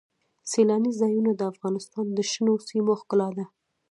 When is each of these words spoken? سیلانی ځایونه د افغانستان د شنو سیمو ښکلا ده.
سیلانی 0.51 0.91
ځایونه 0.99 1.31
د 1.35 1.41
افغانستان 1.51 2.05
د 2.13 2.19
شنو 2.31 2.53
سیمو 2.67 2.93
ښکلا 3.01 3.29
ده. 3.37 3.45